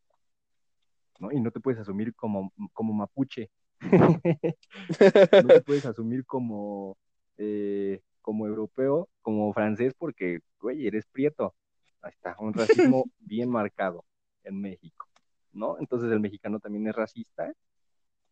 [1.24, 1.32] ¿no?
[1.32, 3.50] Y no te puedes asumir como, como mapuche.
[3.82, 6.98] no te puedes asumir como,
[7.38, 11.56] eh, como europeo, como francés, porque, güey, eres prieto.
[12.02, 14.04] Ahí está, un racismo bien marcado
[14.44, 15.08] en México,
[15.54, 15.78] ¿no?
[15.80, 17.54] Entonces el mexicano también es racista,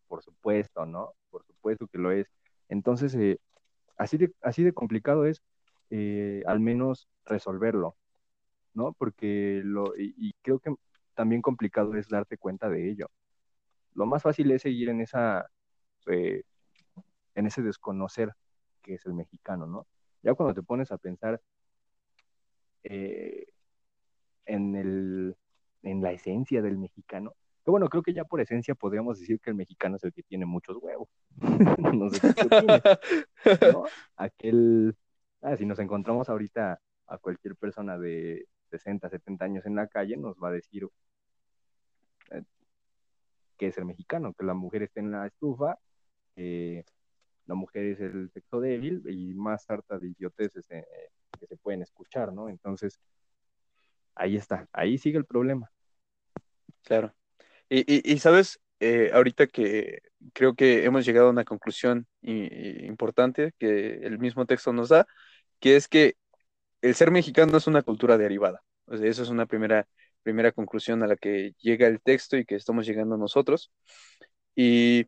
[0.08, 1.13] por supuesto, ¿no?
[1.30, 2.27] Por supuesto que lo es.
[2.67, 3.39] Entonces, eh,
[3.97, 5.41] así, de, así de complicado es
[5.89, 7.95] eh, al menos resolverlo,
[8.73, 8.93] ¿no?
[8.93, 10.73] Porque lo, y, creo que
[11.21, 13.07] también complicado es darte cuenta de ello.
[13.93, 15.45] Lo más fácil es seguir en esa,
[16.07, 16.43] eh,
[17.36, 18.34] en ese desconocer
[18.81, 19.86] que es el mexicano, ¿no?
[20.23, 21.39] Ya cuando te pones a pensar
[22.84, 23.45] eh,
[24.45, 25.38] en, el,
[25.84, 29.51] en la esencia del mexicano, que bueno, creo que ya por esencia podríamos decir que
[29.51, 31.07] el mexicano es el que tiene muchos huevos.
[31.93, 32.81] no sé qué.
[34.15, 34.95] Aquel
[35.43, 40.15] Ah, si nos encontramos ahorita a cualquier persona de 60, 70 años en la calle,
[40.17, 40.88] nos va a decir
[43.62, 45.78] que es el mexicano, que la mujer está en la estufa,
[46.36, 46.84] que
[47.45, 50.84] la mujer es el sexo débil y más harta de idioteces eh,
[51.39, 52.50] que se pueden escuchar, ¿no?
[52.50, 53.00] Entonces,
[54.15, 55.69] ahí está, ahí sigue el problema.
[56.82, 57.13] Claro.
[57.69, 60.02] Y, sabes, eh, ahorita que
[60.34, 65.06] creo que hemos llegado a una conclusión importante que el mismo texto nos da,
[65.60, 66.15] que es que
[66.82, 68.63] el ser mexicano es una cultura derivada.
[68.88, 69.88] Eso es una primera,
[70.23, 73.71] primera conclusión a la que llega el texto y que estamos llegando nosotros.
[74.55, 75.07] Y,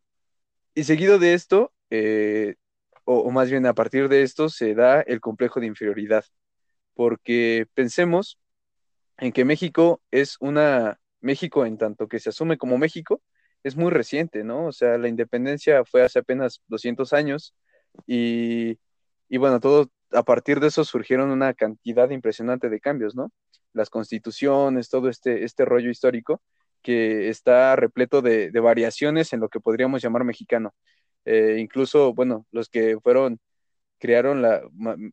[0.75, 2.55] seguido de esto, eh,
[3.05, 6.25] o, más bien a partir de esto, se da el complejo de inferioridad.
[6.95, 8.39] Porque pensemos
[9.17, 13.21] en que México es una, México en tanto que se asume como México,
[13.63, 14.67] es muy reciente, ¿no?
[14.67, 17.55] O sea, la independencia fue hace apenas 200 años
[18.07, 18.79] y,
[19.29, 23.31] y bueno, todo, a partir de eso surgieron una cantidad impresionante de cambios, ¿no?
[23.73, 26.41] Las constituciones, todo este, este rollo histórico
[26.83, 30.75] que está repleto de, variaciones en lo que podríamos llamar mexicano.
[31.25, 33.39] Eh, incluso, bueno, los que fueron,
[33.99, 34.61] crearon la,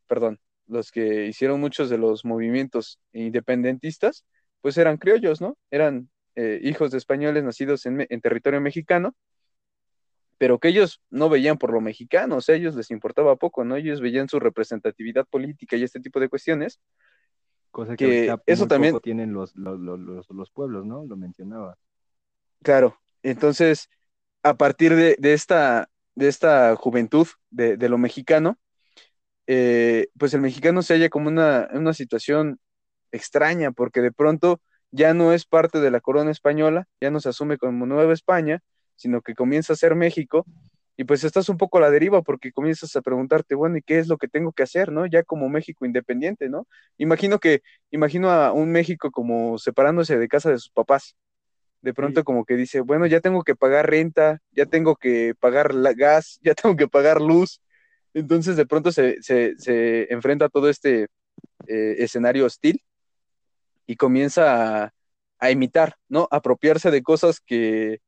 [0.06, 4.24] perdón, los que hicieron muchos de los movimientos independentistas,
[4.60, 5.56] pues eran criollos, ¿no?
[5.70, 9.14] Eran eh, hijos de españoles nacidos en, en, territorio mexicano,
[10.38, 13.64] pero que ellos no veían por lo mexicano, o sea, a ellos les importaba poco,
[13.64, 13.76] ¿no?
[13.76, 16.80] Ellos veían su representatividad política y este tipo de cuestiones.
[17.70, 21.04] Cosa que, que eso también tienen los, los, los, los, pueblos, ¿no?
[21.04, 21.76] Lo mencionaba.
[22.62, 23.88] Claro, entonces,
[24.42, 28.58] a partir de, de esta, de esta juventud de, de lo mexicano,
[29.46, 32.58] eh, pues el mexicano se halla como una, una situación
[33.12, 37.28] extraña, porque de pronto ya no es parte de la corona española, ya no se
[37.30, 38.60] asume como Nueva España,
[38.96, 40.44] sino que comienza a ser México,
[41.00, 43.98] y pues estás un poco a la deriva porque comienzas a preguntarte, bueno, ¿y qué
[43.98, 45.06] es lo que tengo que hacer, no?
[45.06, 46.66] Ya como México independiente, ¿no?
[46.98, 51.16] Imagino que, imagino a un México como separándose de casa de sus papás,
[51.80, 52.24] de pronto sí.
[52.24, 56.38] como que dice, bueno, ya tengo que pagar renta, ya tengo que pagar la gas,
[56.42, 57.62] ya tengo que pagar luz.
[58.12, 61.04] Entonces de pronto se, se, se enfrenta a todo este
[61.66, 62.82] eh, escenario hostil
[63.86, 64.92] y comienza a,
[65.38, 66.28] a, imitar, ¿no?
[66.30, 68.00] Apropiarse de cosas que,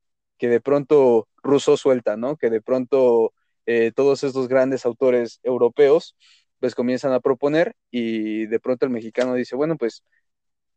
[0.43, 2.37] que de pronto Rousseau suelta, ¿no?
[2.37, 3.33] Que de pronto
[3.65, 6.17] eh, todos estos grandes autores europeos
[6.59, 10.03] pues comienzan a proponer y de pronto el mexicano dice, bueno, pues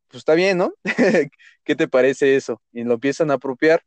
[0.08, 0.75] pues está bien, ¿no?
[1.63, 2.62] ¿Qué te parece eso?
[2.73, 3.82] Y lo empiezan a apropiar,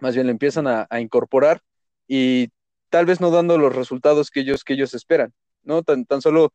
[0.00, 1.62] más bien lo empiezan a, incorporar
[2.08, 2.48] y
[2.88, 5.32] tal vez no dando los resultados que ellos, que ellos esperan,
[5.62, 5.84] ¿no?
[5.84, 6.52] Tan, tan solo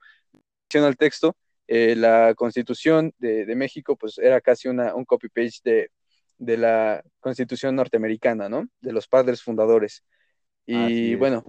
[0.69, 5.91] el texto, eh, la constitución de, de, México pues era casi una, un copy-paste de,
[6.37, 8.67] de, la constitución norteamericana, ¿no?
[8.81, 10.03] De los padres fundadores.
[10.65, 11.43] Y bueno,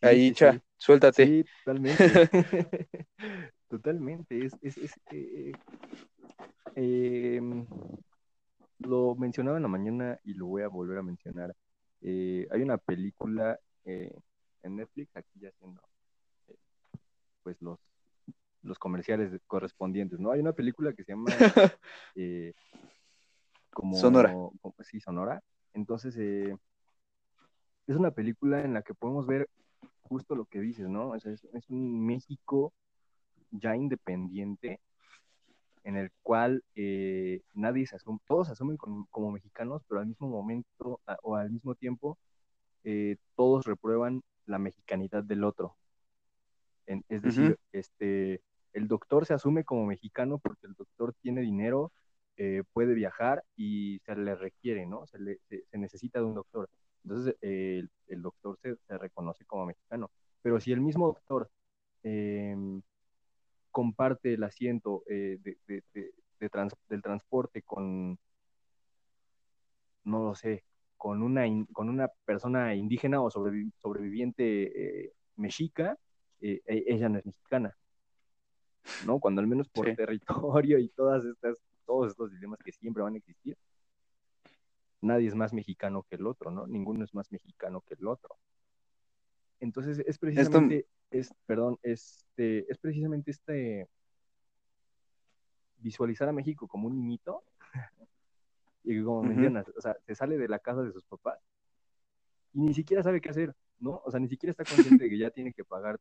[0.00, 0.60] sí, ahí, sí, Cha, sí.
[0.76, 1.26] suéltate.
[1.26, 2.28] Sí, totalmente.
[3.74, 5.50] Totalmente, es, es, es eh,
[6.76, 7.40] eh,
[8.78, 11.56] lo mencionaba en la mañana y lo voy a volver a mencionar.
[12.00, 15.82] Eh, hay una película en Netflix, aquí ya haciendo
[17.42, 17.80] pues los,
[18.62, 20.30] los comerciales correspondientes, ¿no?
[20.30, 21.26] Hay una película que se llama
[23.74, 24.32] como Sonora.
[24.32, 25.42] Como, sí, Sonora.
[25.72, 26.56] Entonces, es
[27.96, 29.48] una película en la que podemos ver
[30.02, 31.10] justo lo que dices, ¿no?
[31.10, 32.72] O sea, es, es un México
[33.50, 34.80] ya independiente
[35.84, 40.06] en el cual eh, nadie se asume, todos se asumen como, como, mexicanos, pero al
[40.06, 42.18] mismo momento a, o al mismo tiempo
[42.84, 45.76] eh, todos reprueban la mexicanidad del otro.
[46.86, 47.58] En, es decir, uh -huh.
[47.72, 51.92] este, el doctor se asume como mexicano porque el doctor tiene dinero,
[52.36, 55.06] eh, puede viajar y se le requiere, ¿no?
[55.06, 56.68] Se, le, se, se necesita de un doctor.
[57.04, 60.10] Entonces el, el, doctor se, se, reconoce como mexicano.
[60.42, 61.50] Pero si el mismo doctor
[62.02, 62.82] em,
[63.70, 68.18] comparte el asiento eh, de, de, de, trans, del transporte con,
[70.04, 70.64] no lo sé,
[70.96, 75.98] con una, in, con una persona indígena o sobrevi, sobreviviente eh, mexica,
[76.40, 77.76] eh, ella no es mexicana,
[79.06, 79.18] ¿no?
[79.18, 79.96] Cuando al menos por sí.
[79.96, 83.56] territorio y todas estas, todos estos dilemas que siempre van a existir,
[85.00, 86.66] nadie es más mexicano que el otro, ¿no?
[86.66, 88.36] Ninguno es más mexicano que el otro.
[89.60, 91.34] Entonces es precisamente, Esto...
[91.34, 93.88] es, perdón, este, es precisamente este
[95.78, 97.44] visualizar a México como un niñito
[98.84, 99.28] y como uh -huh.
[99.28, 101.38] mencionas, o sea, se sale de la casa de sus papás
[102.54, 104.00] y ni siquiera sabe qué hacer, ¿no?
[104.04, 105.98] O sea, ni siquiera está consciente de que ya tiene que pagar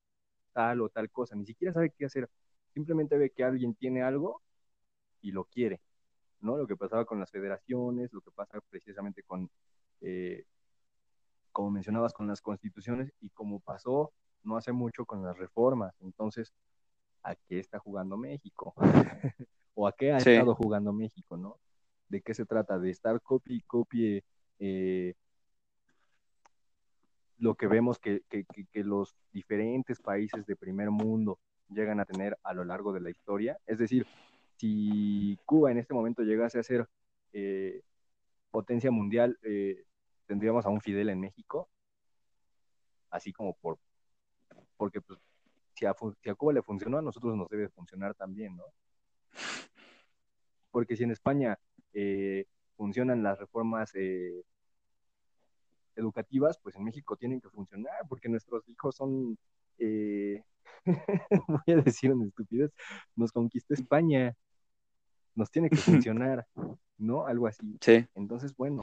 [0.54, 2.30] tal o tal cosa, ni siquiera sabe qué hacer,
[2.74, 4.42] simplemente ve que alguien tiene algo
[5.24, 5.82] y lo quiere,
[6.42, 6.58] ¿no?
[6.58, 9.50] Lo que pasaba con las federaciones, lo que pasa precisamente con
[10.02, 10.46] eh,
[11.54, 14.12] como mencionabas, con las constituciones y como pasó
[14.44, 15.94] no hace mucho con las reformas.
[16.02, 16.52] Entonces,
[17.22, 18.74] ¿a qué está jugando México?
[19.76, 20.32] ¿O a qué ha sí.
[20.32, 21.58] estado jugando México, no?
[22.10, 22.78] ¿De qué se trata?
[22.78, 24.24] ¿De estar copie y copie
[24.60, 25.14] eh,
[27.38, 32.38] lo que vemos que, que, que, los diferentes países de primer mundo llegan a tener
[32.44, 33.58] a lo largo de la historia?
[33.66, 34.06] Es decir,
[34.64, 36.88] si Cuba en este momento llegase a ser
[37.34, 37.82] eh,
[38.50, 39.84] potencia mundial, eh,
[40.26, 41.70] tendríamos a un Fidel en México,
[43.10, 43.78] así como por,
[44.78, 45.20] porque pues,
[45.74, 48.64] si a, si a, Cuba le funcionó, a nosotros nos debe funcionar también, ¿no?
[50.72, 51.60] Porque si en España
[51.94, 52.46] eh,
[52.78, 53.92] funcionan las reformas
[55.94, 59.38] educativas, pues en México tienen que funcionar, porque nuestros hijos son,
[59.78, 60.44] voy
[61.68, 62.72] a decir una estupidez,
[63.18, 64.34] nos conquistó España,
[65.36, 65.76] nos tiene que
[66.08, 66.46] funcionar,
[66.98, 67.26] ¿no?
[67.26, 67.78] Algo así.
[67.82, 68.06] Sí.
[68.16, 68.82] Entonces, bueno.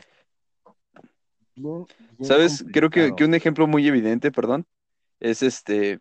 [2.23, 2.65] ¿Sabes?
[2.73, 4.67] Creo que, que, un ejemplo muy evidente, perdón,
[5.19, 5.99] es este,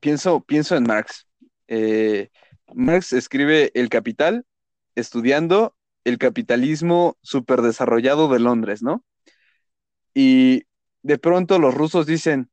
[0.00, 1.26] pienso, pienso en Marx.
[1.68, 2.30] Eh,
[2.74, 4.44] Marx escribe El Capital
[4.94, 9.04] estudiando el capitalismo superdesarrollado de Londres, ¿no?
[10.14, 10.62] Y
[11.02, 12.48] de pronto los rusos dicen,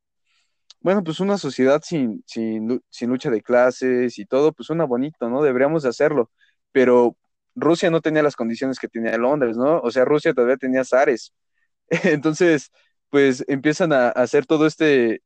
[0.82, 5.30] bueno, pues una sociedad sin, sin, sin lucha de clases y todo, pues suena bonito,
[5.30, 5.41] ¿no?
[5.41, 6.30] Deberíamos de hacerlo.
[6.72, 7.15] Pero
[7.55, 9.79] Rusia no tenía las condiciones que tenía Londres, ¿no?
[9.79, 11.33] O sea, Rusia todavía tenía zares.
[12.03, 12.71] Entonces,
[13.09, 15.21] pues empiezan a hacer todo este,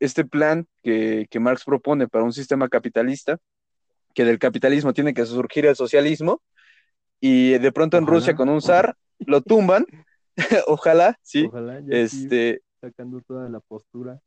[0.00, 3.38] este plan que, Marx propone para un sistema capitalista,
[4.14, 6.42] que del capitalismo tiene que surgir el socialismo,
[7.20, 9.86] y de pronto en Rusia con un zar lo tumban,
[10.66, 11.48] ojalá, sí,
[11.88, 14.20] este, sacando toda la postura.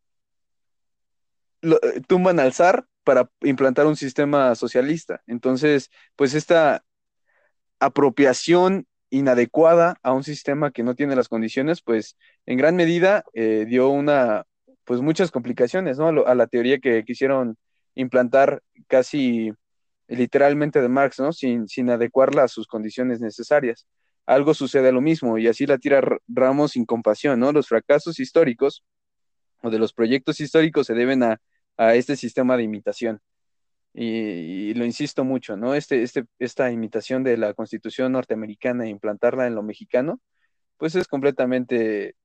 [1.61, 5.21] Lo, eh, tumban al zar para implantar un sistema socialista.
[5.27, 6.83] Entonces, pues esta
[7.79, 13.65] apropiación inadecuada a un sistema que no tiene las condiciones, pues en gran medida eh,
[13.67, 14.45] dio una,
[14.83, 16.07] pues muchas complicaciones, ¿no?
[16.25, 17.57] A la teoría que quisieron
[17.95, 19.53] implantar casi
[20.07, 21.33] literalmente de Marx, ¿no?
[21.33, 23.87] Sin, sin adecuarla a sus condiciones necesarias.
[24.25, 27.51] Algo sucede lo mismo y así la tira Ramos sin compasión, ¿no?
[27.51, 28.83] Los fracasos históricos
[29.61, 31.39] o de los proyectos históricos se deben a,
[31.93, 33.21] este sistema de imitación.
[33.99, 35.73] Y, lo insisto mucho, ¿no?
[35.73, 40.21] Este, este, esta imitación de la constitución norteamericana e implantarla en lo mexicano,
[40.77, 42.15] pues es completamente,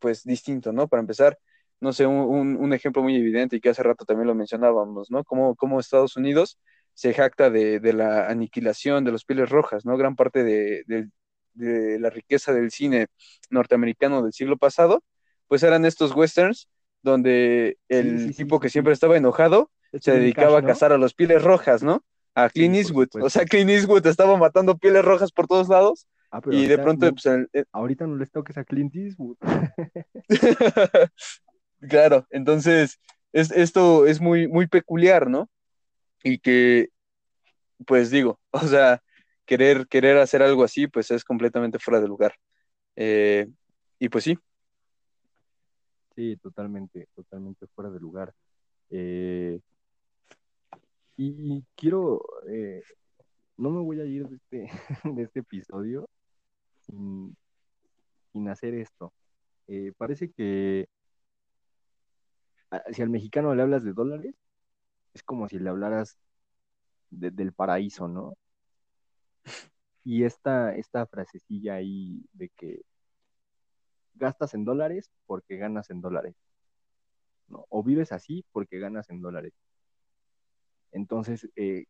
[0.00, 0.88] pues distinto, ¿no?
[0.88, 1.38] Para empezar,
[1.80, 5.24] no sé, un, ejemplo muy evidente y que hace rato también lo mencionábamos, ¿no?
[5.24, 6.58] Como, Estados Unidos
[6.94, 9.96] se jacta de, la aniquilación de los pieles rojas, ¿no?
[9.96, 10.84] Gran parte de,
[11.54, 13.08] la riqueza del cine
[13.50, 15.04] norteamericano del siglo pasado,
[15.48, 16.68] pues eran estos westerns
[17.02, 21.82] donde el tipo que siempre estaba enojado se dedicaba a cazar a los pieles rojas,
[21.82, 22.04] ¿no?
[22.34, 23.08] A Clint Eastwood.
[23.22, 26.06] O sea, Clint Eastwood estaba matando pieles rojas por todos lados.
[26.30, 27.26] Ah, y de pronto, pues,
[27.72, 29.36] ahorita no les toques a Clint Eastwood.
[31.80, 32.98] Claro, entonces
[33.32, 35.48] es, esto es muy, muy peculiar, ¿no?
[36.22, 36.88] Y que,
[37.86, 39.02] pues digo, o sea,
[39.44, 42.34] querer, querer hacer algo así, pues es completamente fuera de lugar.
[42.96, 43.46] Eh,
[43.98, 44.38] y pues sí.
[46.14, 48.32] Sí, totalmente, totalmente fuera de lugar.
[48.90, 49.60] Eh,
[51.16, 52.82] y, quiero, eh,
[53.56, 54.70] no me voy a ir de este,
[55.16, 56.08] de este episodio
[56.82, 57.36] sin,
[58.48, 59.12] hacer esto.
[59.96, 60.88] parece que
[62.92, 64.34] si al mexicano le hablas de dólares,
[65.14, 66.18] es como si le hablaras
[67.10, 68.36] del paraíso, ¿no?
[70.04, 72.82] Y esta, esta frasecilla ahí de que
[74.14, 76.34] gastas en dólares porque ganas en dólares,
[77.48, 77.66] ¿no?
[77.70, 79.52] O vives así porque ganas en dólares.
[80.96, 81.84] Entonces, eh,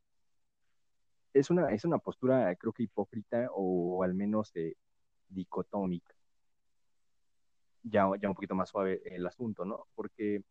[1.32, 4.74] es, una, es una postura, creo que hipócrita o, al menos eh,
[5.28, 6.12] dicotómica.
[7.84, 9.86] Ya, ya un poquito más suave el asunto, ¿no?
[9.94, 10.42] Porque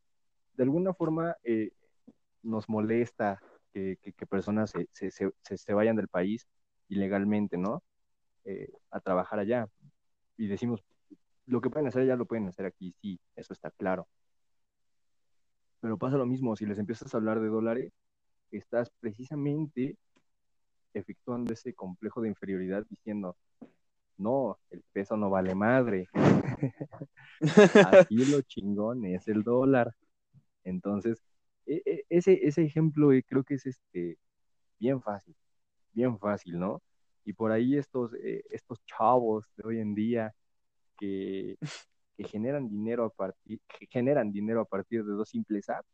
[0.55, 1.71] de alguna forma eh,
[2.43, 3.41] nos molesta
[3.73, 3.97] que,
[4.29, 6.47] personas se, vayan del país
[6.87, 7.83] ilegalmente, ¿no?
[8.45, 9.67] Eh, a trabajar allá.
[10.37, 10.81] Y decimos,
[11.45, 14.07] lo que pueden hacer allá lo pueden hacer aquí, sí, eso está claro.
[15.81, 17.91] Pero pasa lo mismo, si les empiezas a hablar de dólares,
[18.51, 19.97] estás precisamente
[20.93, 23.35] efectuando ese complejo de inferioridad diciendo,
[24.17, 26.07] no, el peso no vale madre.
[27.91, 29.93] Aquí lo chingón es el dólar.
[30.63, 31.21] Entonces,
[31.65, 34.17] e, e, ese, ese ejemplo eh, creo que es este,
[34.79, 35.35] bien fácil,
[35.93, 36.81] bien fácil, ¿no?
[37.25, 40.33] Y por ahí estos, eh, estos chavos de hoy en día
[40.97, 41.57] que,
[42.17, 45.89] generan dinero a partir, que generan dinero a partir de dos simples apps,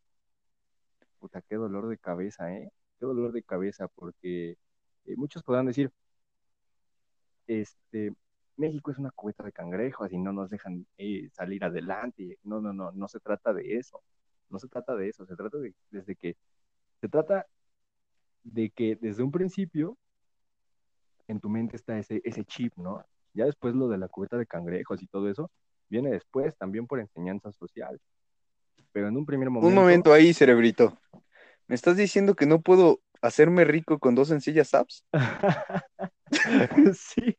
[1.21, 2.71] puta, qué dolor de cabeza, ¿eh?
[2.99, 4.57] Qué dolor de cabeza, porque
[5.05, 5.91] eh, muchos podrán decir,
[7.47, 8.13] este,
[8.57, 10.87] México es una cubeta de cangrejos y no nos dejan
[11.33, 12.39] salir adelante.
[12.43, 14.01] No, no, no, no se trata de eso.
[14.49, 16.35] No se trata de eso, se trata de, desde que,
[17.01, 17.47] se trata
[18.43, 19.97] de que desde un principio
[21.27, 23.05] en tu mente está ese, ese chip, ¿no?
[23.33, 25.49] Ya después lo de la cubeta de cangrejos y todo eso,
[25.89, 27.99] viene después también por enseñanza social.
[28.91, 29.67] Pero en un primer momento...
[29.67, 30.97] Un momento ahí, cerebrito.
[31.67, 35.05] ¿Me estás diciendo que no puedo hacerme rico con dos sencillas apps?
[36.93, 37.37] sí.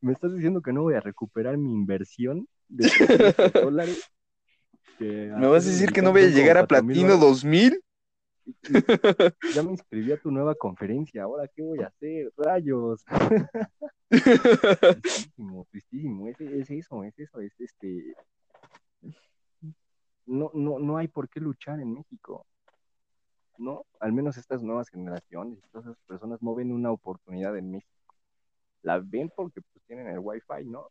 [0.00, 2.88] ¿Me estás diciendo que no voy a recuperar mi inversión de
[3.62, 4.10] dólares
[5.00, 7.82] ¿Me vas a decir que no voy a llegar a Platino 2000?
[9.54, 13.04] Ya me inscribí a tu nueva conferencia, ahora qué voy a hacer, rayos.
[14.08, 18.14] tristísimo, tristísimo, es, es, eso, es eso, es este.
[20.26, 22.46] No, no, no hay por qué luchar en México.
[23.58, 23.86] ¿no?
[24.00, 28.14] Al menos estas nuevas generaciones, todas esas personas no ven una oportunidad en México.
[28.82, 30.90] La ven porque pues tienen el wifi, ¿no?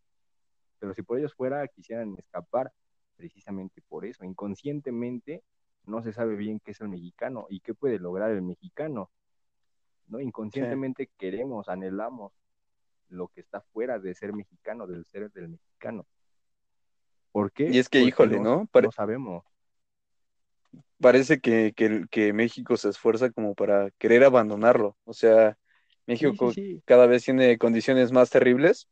[0.79, 2.71] Pero si por ellos fuera, quisieran escapar,
[3.15, 4.23] precisamente por eso.
[4.23, 5.43] Inconscientemente
[5.85, 9.09] no se sabe bien qué es el mexicano y qué puede lograr el mexicano.
[10.07, 10.19] ¿no?
[10.19, 12.33] Inconscientemente queremos, anhelamos
[13.09, 16.05] lo que está fuera de ser mexicano, del ser del mexicano.
[17.31, 17.69] ¿Por qué?
[17.71, 18.67] Y es que, híjole, ¿no?
[18.73, 19.43] No sabemos.
[20.99, 24.97] Parece que, que, México se esfuerza como para querer abandonarlo.
[25.05, 25.57] O sea,
[26.07, 26.51] México
[26.85, 28.87] cada vez tiene condiciones más terribles,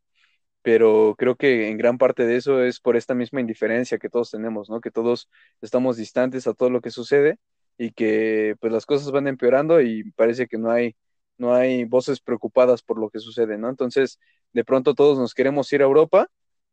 [0.61, 4.31] pero creo que en gran parte de eso es por esta misma indiferencia que todos
[4.31, 4.81] tenemos, ¿no?
[4.81, 5.29] Que todos
[5.61, 7.39] estamos distantes a todo lo que sucede
[7.77, 10.95] y que pues las cosas van empeorando y parece que no hay
[11.37, 13.69] no hay voces preocupadas por lo que sucede, ¿no?
[13.69, 14.19] Entonces,
[14.53, 16.29] de pronto todos nos queremos ir a Europa,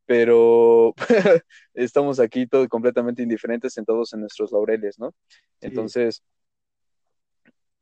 [0.06, 0.94] pero
[1.74, 5.14] estamos aquí todos completamente indiferentes sentados en nuestros laureles, ¿no?
[5.60, 6.22] Entonces,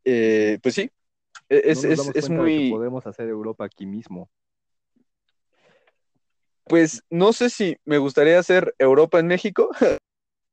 [0.05, 0.91] eh, pues sí,
[1.49, 2.71] e-, es, es, muy...
[2.71, 4.31] podemos hacer Europa aquí mismo.
[6.65, 9.71] Pues no sé si me gustaría hacer Europa en México.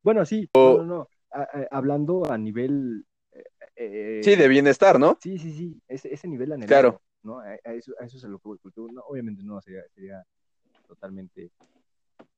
[0.04, 1.10] Bueno, sí, no, no, no.
[1.70, 3.06] hablando a nivel
[3.76, 5.18] eh, sí, de bienestar, ¿no?
[5.22, 7.02] Sí, sí, sí, ese, ese nivel anhelado, claro.
[7.22, 7.40] ¿no?
[7.40, 8.50] A, eso, a eso es lo que
[8.92, 10.26] no, obviamente no, sería, sería
[10.88, 11.52] totalmente,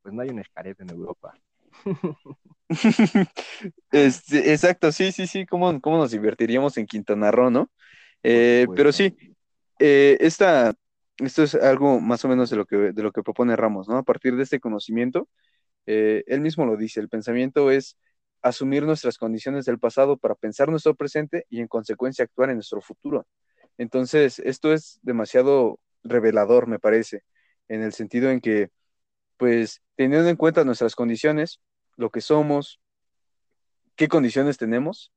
[0.02, 1.34] pues no hay un escaret en Europa.
[3.92, 7.70] este, exacto, sí, sí, sí, ¿cómo, cómo nos divertiríamos en Quintana Roo, ¿no?
[8.24, 9.16] Eh, pero sí,
[9.80, 10.74] eh, esta,
[11.18, 13.98] esto es algo más o menos de lo que, de lo que propone Ramos, ¿no?
[13.98, 15.28] A partir de este conocimiento,
[15.86, 17.98] eh, él mismo lo dice, el pensamiento es
[18.42, 22.82] asumir nuestras condiciones del pasado para pensar nuestro presente y en consecuencia actuar en nuestro
[22.82, 23.26] futuro.
[23.78, 27.24] Entonces, esto es demasiado revelador, me parece,
[27.70, 28.70] en el sentido en que,
[29.38, 31.62] pues, teniendo en cuenta nuestras condiciones,
[31.98, 32.82] lo que somos,
[33.96, 35.12] qué condiciones tenemos,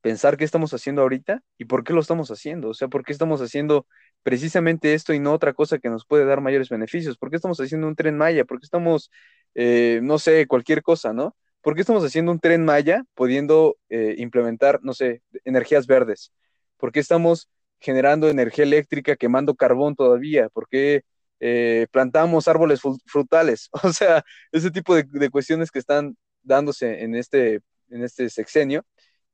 [0.00, 2.70] pensar qué estamos haciendo ahorita y por qué lo estamos haciendo.
[2.70, 3.86] O sea, por qué estamos haciendo
[4.22, 7.18] precisamente esto y no otra cosa que nos puede dar mayores beneficios.
[7.18, 8.44] ¿Por qué estamos haciendo un tren Maya?
[8.44, 9.10] ¿Por qué estamos,
[9.54, 11.36] eh, no sé, cualquier cosa, ¿no?
[11.60, 16.32] ¿Por qué estamos haciendo un tren Maya pudiendo eh, implementar, no sé, energías verdes?
[16.76, 17.48] ¿Por qué estamos
[17.80, 20.48] generando energía eléctrica quemando carbón todavía?
[20.48, 21.02] ¿Por qué
[21.40, 23.70] eh, plantamos árboles frutales?
[23.84, 27.60] O sea, ese tipo de, cuestiones que están dándose en este,
[27.90, 28.84] en este sexenio,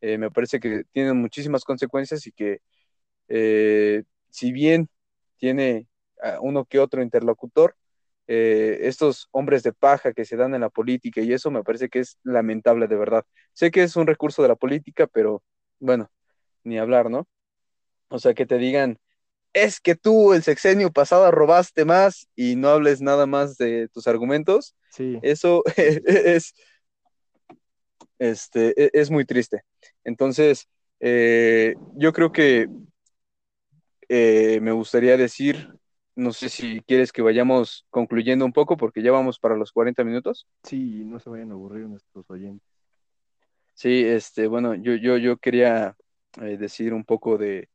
[0.00, 2.60] eh, me parece que tienen muchísimas consecuencias y que
[4.30, 4.88] si bien
[5.38, 5.88] tiene
[6.40, 7.76] uno que otro interlocutor,
[8.26, 11.88] eh, estos hombres de paja que se dan en la política y eso me parece
[11.90, 13.24] que es lamentable de verdad.
[13.52, 15.42] Sé que es un recurso de la política, pero
[15.78, 16.10] bueno,
[16.64, 17.28] ni hablar, ¿no?
[18.08, 18.98] O sea, que te digan,
[19.54, 24.06] es que tú el sexenio pasado robaste más y no hables nada más de tus
[24.06, 24.74] argumentos.
[24.90, 25.18] Sí.
[25.22, 26.54] Eso es,
[28.18, 29.62] este, e, es muy triste.
[30.04, 30.68] Entonces,
[31.00, 32.68] eh, yo creo que
[34.08, 35.70] eh, me gustaría decir
[36.16, 40.04] no sé si quieres que vayamos concluyendo un poco porque ya vamos para los 40
[40.04, 40.46] minutos.
[40.62, 42.68] Sí, no se vayan a aburrir nuestros oyentes.
[43.74, 45.96] Sí, este, bueno, yo, yo, yo quería
[46.40, 47.68] eh, decir un poco de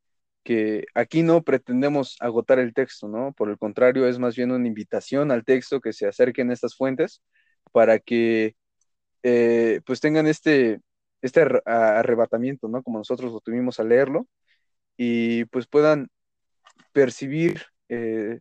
[0.43, 3.33] que aquí no pretendemos agotar el texto, ¿no?
[3.33, 6.75] Por el contrario, es más bien una invitación al texto que se acerquen a estas
[6.75, 7.21] fuentes
[7.71, 8.55] para que
[9.23, 10.81] eh, pues tengan este,
[11.21, 12.83] este arrebatamiento, ¿no?
[12.83, 14.27] Como nosotros lo tuvimos al leerlo
[14.97, 16.09] y pues puedan
[16.93, 18.39] percibir eh,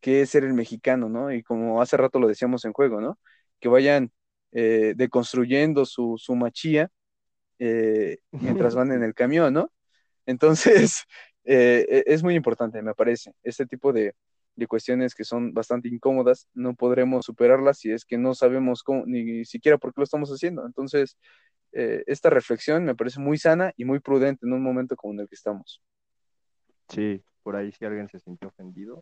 [0.00, 1.32] qué es ser el mexicano, ¿no?
[1.32, 3.18] Y como hace rato lo decíamos en juego, ¿no?
[3.60, 4.12] Que vayan
[4.52, 6.90] eh, deconstruyendo su, su machía
[7.58, 9.70] eh, mientras van en el camión, ¿no?
[10.28, 11.04] Entonces,
[11.44, 14.14] e, es muy importante, me parece, este tipo de,
[14.56, 19.04] de, cuestiones que son bastante incómodas, no podremos superarlas si es que no sabemos cómo,
[19.06, 20.66] ni siquiera por qué lo estamos haciendo.
[20.66, 21.16] Entonces,
[21.72, 25.28] esta reflexión me parece muy sana y muy prudente en un momento como en el
[25.28, 25.82] que estamos.
[26.88, 29.00] Sí, por ahí si alguien se sintió ofendido,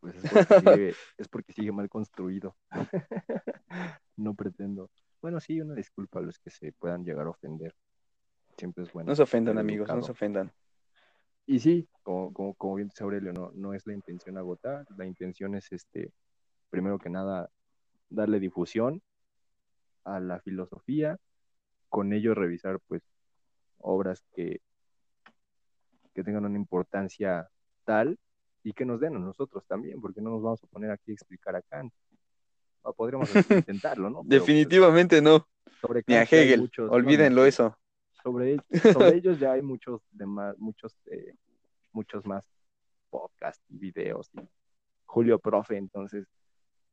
[0.00, 2.56] pues es porque sigue, mal construido.
[4.16, 4.90] no pretendo.
[5.20, 7.74] Bueno, sí, una disculpa a los que se puedan llegar a ofender.
[8.58, 9.08] Siempre es bueno.
[9.08, 10.52] No se ofendan, amigos, no se ofendan.
[11.46, 15.06] Y sí, como, como, como bien dice Aurelio, no, no es la intención agotar, la
[15.06, 16.12] intención es, este,
[16.68, 17.50] primero que nada,
[18.10, 19.00] darle difusión
[20.04, 21.18] a la filosofía,
[21.88, 23.02] con ello revisar, pues,
[23.78, 24.60] obras que
[26.18, 27.48] que tengan una importancia
[27.84, 28.18] tal
[28.64, 31.14] y que nos den a nosotros también, porque no nos vamos a poner aquí a
[31.14, 31.92] explicar a Kant.
[32.96, 34.16] podríamos intentarlo, ¿no?
[34.24, 35.46] Pues, Definitivamente no.
[35.80, 37.78] Sobre Ni a Hegel, olvídenlo eso.
[38.22, 38.58] Sobre,
[39.12, 41.34] sobre ellos ya hay muchos, demás, muchos, eh,
[41.92, 42.44] muchos más
[43.10, 44.30] podcasts y videos.
[44.34, 44.40] Y
[45.04, 46.26] Julio Profe, entonces,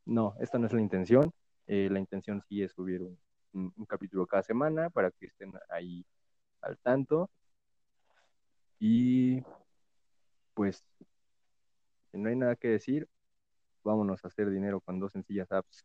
[0.06, 1.32] no, esta no es la intención.
[1.68, 6.06] Eh, la intención sí es subir un, un capítulo cada semana para que estén ahí
[6.62, 7.30] al tanto.
[8.80, 9.42] Y
[10.54, 10.84] pues,
[12.12, 13.08] si no hay nada que decir,
[13.84, 15.84] vámonos a hacer dinero con dos sencillas apps.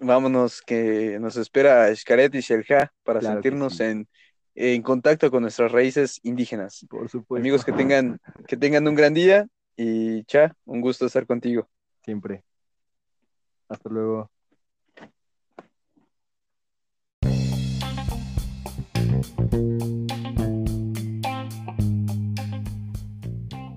[0.00, 3.84] Vámonos, que nos espera Xcaret y Shelja para Claro sentirnos sí.
[3.84, 4.08] en,
[4.54, 6.86] en contacto con nuestras raíces indígenas.
[6.88, 7.40] Por supuesto.
[7.40, 9.46] Amigos, que tengan, que tengan un gran día
[9.76, 11.68] y cha, un gusto estar contigo.
[12.04, 12.42] Siempre.
[13.68, 14.30] Hasta luego.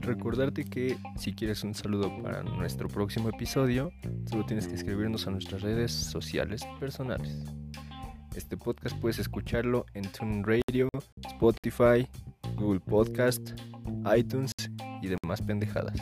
[0.02, 3.92] Recordarte que si quieres un saludo para nuestro próximo episodio,
[4.30, 7.44] solo tienes que escribirnos a nuestras redes sociales personales.
[8.36, 10.90] Este podcast puedes escucharlo en TuneIn Radio,
[11.26, 12.06] Spotify,
[12.56, 13.52] Google Podcast,
[14.14, 14.52] iTunes
[15.02, 15.98] y demás pendejadas.